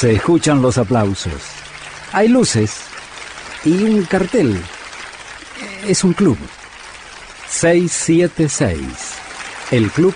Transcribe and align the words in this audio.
Se 0.00 0.12
escuchan 0.12 0.62
los 0.62 0.78
aplausos. 0.78 1.42
Hay 2.14 2.28
luces 2.28 2.84
y 3.66 3.82
un 3.82 4.02
cartel. 4.04 4.58
Es 5.86 6.04
un 6.04 6.14
club. 6.14 6.38
676. 7.46 8.80
El 9.70 9.90
club 9.90 10.14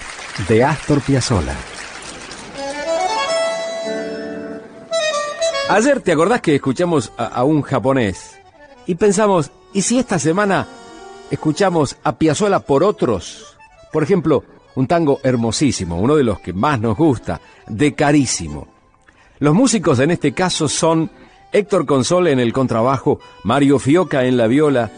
de 0.48 0.64
Astor 0.64 1.02
Piazzolla. 1.02 1.54
Ayer 5.68 6.00
te 6.00 6.12
acordás 6.12 6.40
que 6.40 6.54
escuchamos 6.54 7.12
a, 7.18 7.26
a 7.26 7.44
un 7.44 7.60
japonés 7.60 8.38
y 8.86 8.94
pensamos, 8.94 9.50
¿y 9.74 9.82
si 9.82 9.98
esta 9.98 10.18
semana 10.18 10.66
escuchamos 11.30 11.98
a 12.02 12.16
Piazzolla 12.16 12.60
por 12.60 12.84
otros? 12.84 13.54
Por 13.92 14.02
ejemplo, 14.02 14.44
un 14.76 14.86
tango 14.86 15.20
hermosísimo, 15.22 16.00
uno 16.00 16.16
de 16.16 16.24
los 16.24 16.40
que 16.40 16.54
más 16.54 16.80
nos 16.80 16.96
gusta, 16.96 17.38
de 17.66 17.94
carísimo. 17.94 18.73
Los 19.44 19.54
músicos 19.54 20.00
en 20.00 20.10
este 20.10 20.32
caso 20.32 20.70
son 20.70 21.10
Héctor 21.52 21.84
Console 21.84 22.32
en 22.32 22.40
el 22.40 22.54
contrabajo, 22.54 23.20
Mario 23.42 23.78
Fioca 23.78 24.24
en 24.24 24.38
la 24.38 24.46
viola, 24.46 24.90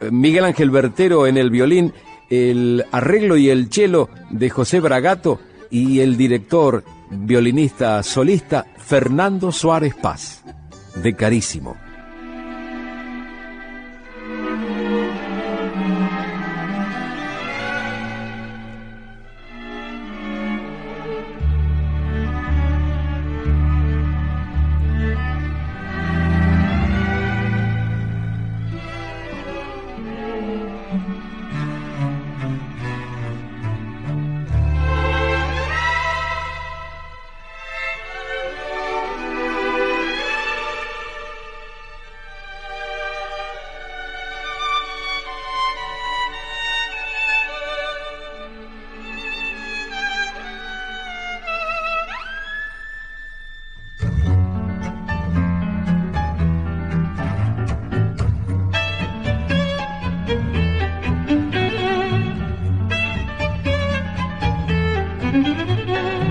eh, 0.00 0.10
Miguel 0.10 0.46
Ángel 0.46 0.70
Bertero 0.70 1.26
en 1.26 1.36
el 1.36 1.50
violín, 1.50 1.92
el 2.30 2.82
arreglo 2.92 3.36
y 3.36 3.50
el 3.50 3.70
cello 3.70 4.08
de 4.30 4.48
José 4.48 4.80
Bragato 4.80 5.38
y 5.68 6.00
el 6.00 6.16
director, 6.16 6.82
violinista 7.10 8.02
solista 8.02 8.64
Fernando 8.78 9.52
Suárez 9.52 9.94
Paz, 9.96 10.44
de 10.94 11.14
carísimo. 11.14 11.76
Yeah. 66.00 66.29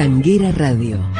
Tanguera 0.00 0.50
Radio. 0.52 1.19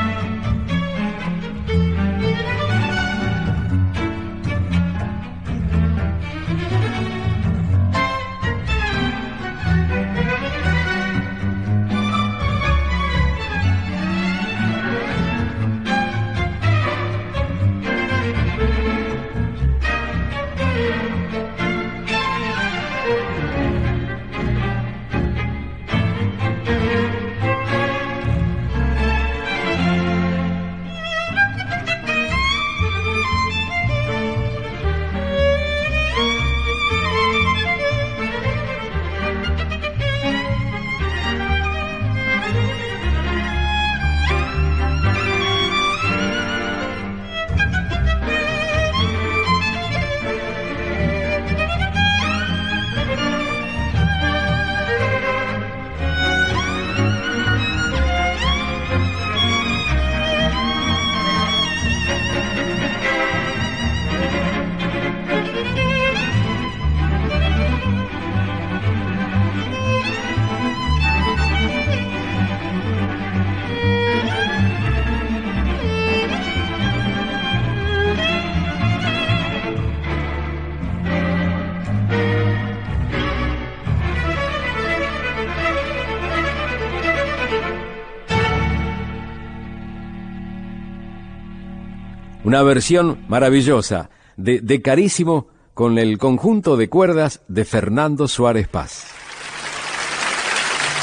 Una 92.51 92.65
versión 92.65 93.25
maravillosa 93.29 94.11
de, 94.37 94.59
de 94.61 94.83
Carísimo 94.83 95.47
con 95.73 95.99
el 95.99 96.19
conjunto 96.19 96.77
de 96.77 96.89
cuerdas 96.89 97.43
de 97.47 97.65
Fernando 97.65 98.27
Suárez 98.27 98.67
Paz. 98.67 99.05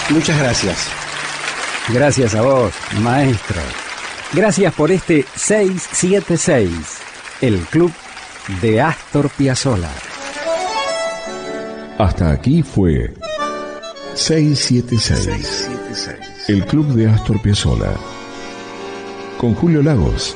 Muchas 0.10 0.38
gracias. 0.38 0.90
Gracias 1.88 2.36
a 2.36 2.42
vos, 2.42 2.74
maestro. 3.02 3.62
Gracias 4.34 4.74
por 4.74 4.92
este 4.92 5.24
676, 5.36 6.70
el 7.40 7.60
club 7.60 7.94
de 8.62 8.82
Astor 8.82 9.30
Piazzolla. 9.30 9.94
Hasta 11.98 12.30
aquí 12.32 12.62
fue 12.62 13.14
676, 14.16 15.70
el 16.50 16.66
club 16.66 16.88
de 16.88 17.08
Astor 17.08 17.42
Piazzolla. 17.42 17.94
Con 19.38 19.54
Julio 19.54 19.82
Lagos, 19.82 20.36